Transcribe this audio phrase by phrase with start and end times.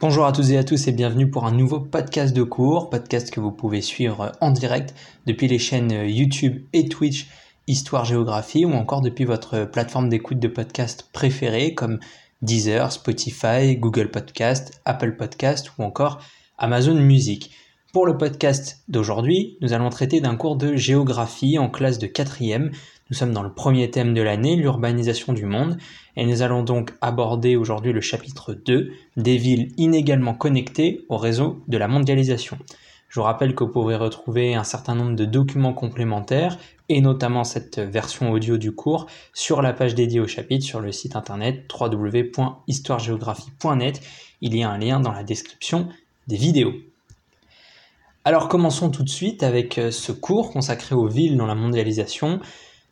[0.00, 3.32] Bonjour à tous et à tous et bienvenue pour un nouveau podcast de cours, podcast
[3.32, 4.94] que vous pouvez suivre en direct
[5.26, 7.26] depuis les chaînes YouTube et Twitch
[7.66, 11.98] Histoire Géographie ou encore depuis votre plateforme d'écoute de podcast préférée comme
[12.42, 16.20] Deezer, Spotify, Google Podcast, Apple Podcast ou encore
[16.58, 17.50] Amazon Music.
[17.92, 22.70] Pour le podcast d'aujourd'hui, nous allons traiter d'un cours de géographie en classe de quatrième.
[23.10, 25.78] Nous sommes dans le premier thème de l'année, l'urbanisation du monde,
[26.16, 31.62] et nous allons donc aborder aujourd'hui le chapitre 2, des villes inégalement connectées au réseau
[31.68, 32.58] de la mondialisation.
[33.08, 36.58] Je vous rappelle que vous pourrez retrouver un certain nombre de documents complémentaires,
[36.90, 40.92] et notamment cette version audio du cours, sur la page dédiée au chapitre sur le
[40.92, 44.02] site internet www.histoiregéographie.net.
[44.42, 45.88] Il y a un lien dans la description
[46.26, 46.74] des vidéos.
[48.24, 52.40] Alors commençons tout de suite avec euh, ce cours consacré aux villes dans la mondialisation.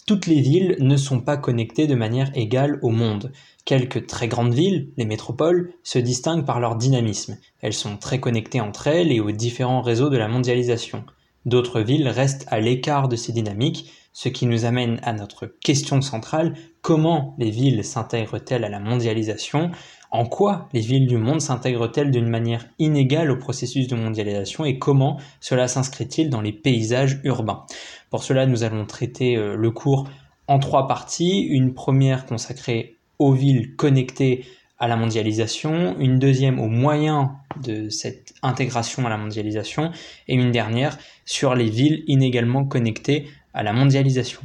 [0.06, 3.33] Toutes les villes ne sont pas connectées de manière égale au monde.
[3.65, 7.38] Quelques très grandes villes, les métropoles, se distinguent par leur dynamisme.
[7.60, 11.04] Elles sont très connectées entre elles et aux différents réseaux de la mondialisation.
[11.45, 16.01] D'autres villes restent à l'écart de ces dynamiques, ce qui nous amène à notre question
[16.01, 19.73] centrale, comment les villes s'intègrent-elles à la mondialisation?
[20.10, 24.79] En quoi les villes du monde s'intègrent-elles d'une manière inégale au processus de mondialisation et
[24.79, 27.65] comment cela s'inscrit-il dans les paysages urbains?
[28.10, 30.09] Pour cela, nous allons traiter euh, le cours
[30.48, 31.40] en trois parties.
[31.43, 34.45] Une première consacrée aux villes connectées
[34.79, 37.29] à la mondialisation, une deuxième aux moyens
[37.63, 39.91] de cette intégration à la mondialisation
[40.29, 44.41] et une dernière sur les villes inégalement connectées à la mondialisation.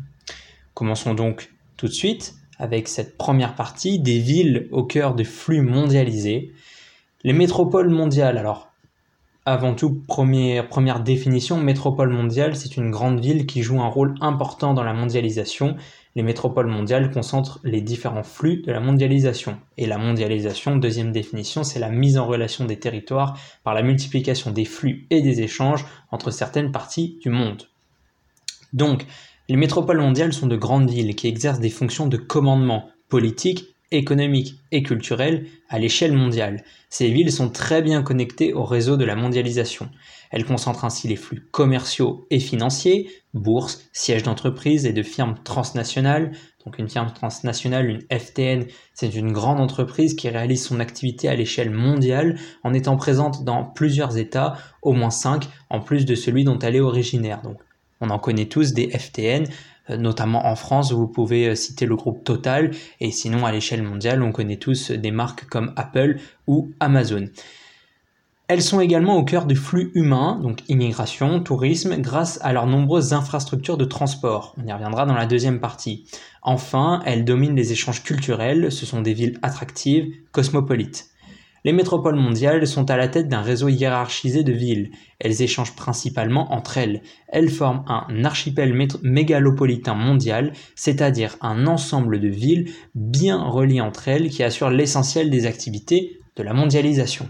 [0.73, 5.61] Commençons donc tout de suite avec cette première partie des villes au cœur des flux
[5.61, 6.53] mondialisés.
[7.23, 8.71] Les métropoles mondiales, alors
[9.43, 14.75] avant tout, première, définition, métropole mondiale, c'est une grande ville qui joue un rôle important
[14.75, 15.77] dans la mondialisation.
[16.15, 19.57] Les métropoles mondiales concentrent les différents flux de la mondialisation.
[19.77, 24.51] Et la mondialisation, deuxième définition, c'est la mise en relation des territoires par la multiplication
[24.51, 27.63] des flux et des échanges entre certaines parties du monde.
[28.73, 29.07] Donc,
[29.51, 34.55] les métropoles mondiales sont de grandes villes qui exercent des fonctions de commandement politique, économique
[34.71, 36.63] et culturel à l'échelle mondiale.
[36.89, 39.89] Ces villes sont très bien connectées au réseau de la mondialisation.
[40.29, 46.31] Elles concentrent ainsi les flux commerciaux et financiers, bourses, sièges d'entreprises et de firmes transnationales.
[46.63, 51.35] Donc une firme transnationale, une FTN, c'est une grande entreprise qui réalise son activité à
[51.35, 56.45] l'échelle mondiale en étant présente dans plusieurs États, au moins cinq, en plus de celui
[56.45, 57.41] dont elle est originaire.
[58.01, 59.45] On en connaît tous des FTN,
[59.89, 63.83] euh, notamment en France, vous pouvez euh, citer le groupe Total, et sinon à l'échelle
[63.83, 66.17] mondiale, on connaît tous des marques comme Apple
[66.47, 67.27] ou Amazon.
[68.47, 73.13] Elles sont également au cœur du flux humain, donc immigration, tourisme, grâce à leurs nombreuses
[73.13, 74.53] infrastructures de transport.
[74.61, 76.05] On y reviendra dans la deuxième partie.
[76.41, 81.10] Enfin, elles dominent les échanges culturels, ce sont des villes attractives, cosmopolites.
[81.63, 84.91] Les métropoles mondiales sont à la tête d'un réseau hiérarchisé de villes.
[85.19, 87.01] Elles échangent principalement entre elles.
[87.27, 88.73] Elles forment un archipel
[89.03, 95.45] mégalopolitain mondial, c'est-à-dire un ensemble de villes bien reliées entre elles qui assurent l'essentiel des
[95.45, 97.27] activités de la mondialisation.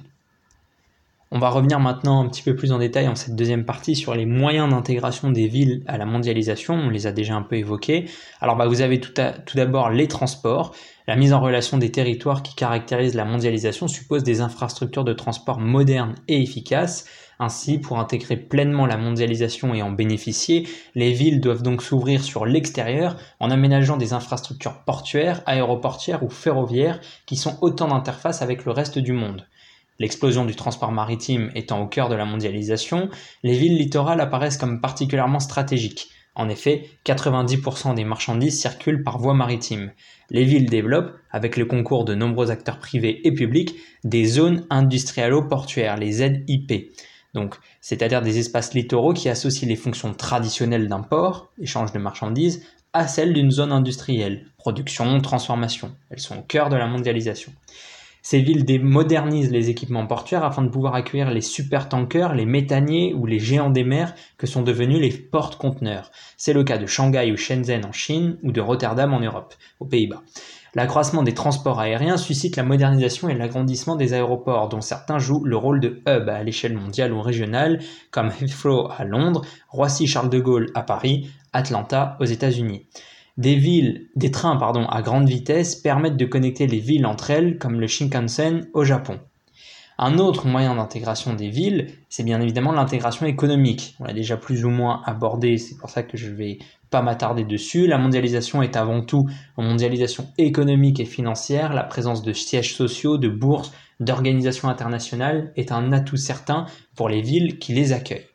[1.33, 4.13] On va revenir maintenant un petit peu plus en détail en cette deuxième partie sur
[4.13, 6.73] les moyens d'intégration des villes à la mondialisation.
[6.73, 8.09] On les a déjà un peu évoqués.
[8.41, 9.13] Alors bah, vous avez tout,
[9.55, 10.75] d'abord les transports.
[11.07, 15.61] La mise en relation des territoires qui caractérisent la mondialisation suppose des infrastructures de transport
[15.61, 17.05] modernes et efficaces.
[17.39, 22.45] Ainsi, pour intégrer pleinement la mondialisation et en bénéficier, les villes doivent donc s'ouvrir sur
[22.45, 28.73] l'extérieur en aménageant des infrastructures portuaires, aéroportières ou ferroviaires qui sont autant d'interfaces avec le
[28.73, 29.47] reste du monde.
[30.01, 33.11] L'explosion du transport maritime étant au cœur de la mondialisation,
[33.43, 36.09] les villes littorales apparaissent comme particulièrement stratégiques.
[36.33, 39.91] En effet, 90% des marchandises circulent par voie maritime.
[40.31, 45.97] Les villes développent, avec le concours de nombreux acteurs privés et publics, des zones industrialo-portuaires,
[45.97, 46.95] les ZIP.
[47.35, 52.65] Donc, c'est-à-dire des espaces littoraux qui associent les fonctions traditionnelles d'un port, échange de marchandises,
[52.93, 55.95] à celles d'une zone industrielle, production, transformation.
[56.09, 57.51] Elles sont au cœur de la mondialisation.
[58.23, 63.25] Ces villes modernisent les équipements portuaires afin de pouvoir accueillir les supertankers, les méthaniers ou
[63.25, 66.11] les géants des mers que sont devenus les porte-conteneurs.
[66.37, 69.85] C'est le cas de Shanghai ou Shenzhen en Chine ou de Rotterdam en Europe, aux
[69.85, 70.21] Pays-Bas.
[70.73, 75.57] L'accroissement des transports aériens suscite la modernisation et l'agrandissement des aéroports, dont certains jouent le
[75.57, 77.79] rôle de hub à l'échelle mondiale ou régionale,
[78.09, 82.85] comme Heathrow à Londres, Roissy-Charles de Gaulle à Paris, Atlanta aux États-Unis.
[83.37, 87.57] Des villes, des trains pardon, à grande vitesse permettent de connecter les villes entre elles,
[87.57, 89.19] comme le Shinkansen au Japon.
[89.97, 93.95] Un autre moyen d'intégration des villes, c'est bien évidemment l'intégration économique.
[93.99, 96.57] On l'a déjà plus ou moins abordé, c'est pour ça que je ne vais
[96.89, 97.87] pas m'attarder dessus.
[97.87, 103.17] La mondialisation est avant tout une mondialisation économique et financière, la présence de sièges sociaux,
[103.17, 108.30] de bourses, d'organisation internationale est un atout certain pour les villes qui les accueillent.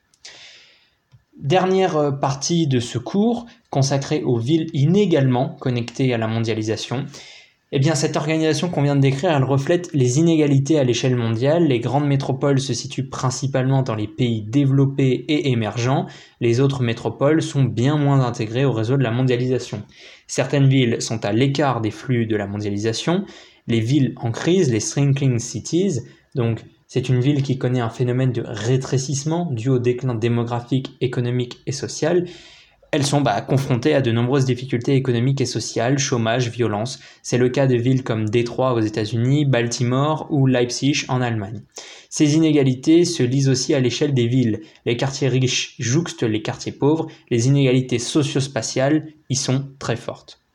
[1.38, 7.04] Dernière euh, partie de ce cours consacrée aux villes inégalement connectées à la mondialisation.
[7.72, 11.64] Eh bien, cette organisation qu'on vient de décrire, elle reflète les inégalités à l'échelle mondiale.
[11.64, 16.06] Les grandes métropoles se situent principalement dans les pays développés et émergents.
[16.40, 19.82] Les autres métropoles sont bien moins intégrées au réseau de la mondialisation.
[20.28, 23.24] Certaines villes sont à l'écart des flux de la mondialisation.
[23.66, 26.00] Les villes en crise, les shrinking cities,
[26.36, 31.58] donc c'est une ville qui connaît un phénomène de rétrécissement dû au déclin démographique, économique
[31.66, 32.26] et social,
[32.92, 36.98] elles sont bah, confrontées à de nombreuses difficultés économiques et sociales, chômage, violence.
[37.22, 41.62] C'est le cas de villes comme Détroit aux États-Unis, Baltimore ou Leipzig en Allemagne.
[42.08, 44.60] Ces inégalités se lisent aussi à l'échelle des villes.
[44.86, 50.45] Les quartiers riches jouxtent les quartiers pauvres, les inégalités socio-spatiales y sont très fortes.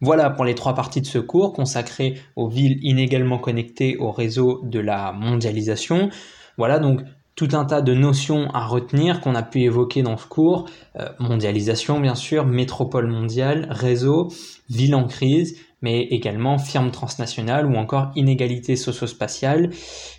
[0.00, 4.60] Voilà pour les trois parties de ce cours consacrées aux villes inégalement connectées au réseau
[4.64, 6.08] de la mondialisation.
[6.56, 7.02] Voilà donc
[7.36, 10.68] tout un tas de notions à retenir qu'on a pu évoquer dans ce cours.
[10.98, 14.28] Euh, mondialisation, bien sûr, métropole mondiale, réseau,
[14.68, 19.70] ville en crise, mais également firme transnationale ou encore inégalité socio-spatiale.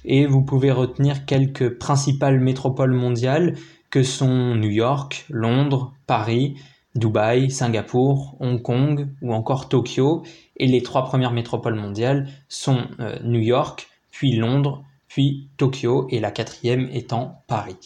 [0.05, 3.55] Et vous pouvez retenir quelques principales métropoles mondiales
[3.91, 6.55] que sont New York, Londres, Paris,
[6.95, 10.23] Dubaï, Singapour, Hong Kong ou encore Tokyo.
[10.57, 16.19] Et les trois premières métropoles mondiales sont euh, New York, puis Londres, puis Tokyo et
[16.19, 17.77] la quatrième étant Paris.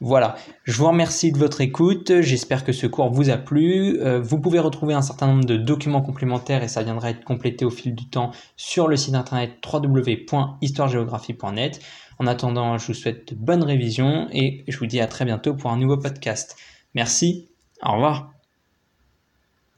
[0.00, 3.98] Voilà, je vous remercie de votre écoute, j'espère que ce cours vous a plu.
[4.00, 7.64] Euh, vous pouvez retrouver un certain nombre de documents complémentaires et ça viendra être complété
[7.64, 11.80] au fil du temps sur le site internet www.histoiregéographie.net.
[12.18, 15.54] En attendant, je vous souhaite de bonnes révisions et je vous dis à très bientôt
[15.54, 16.58] pour un nouveau podcast.
[16.94, 17.48] Merci,
[17.82, 18.35] au revoir.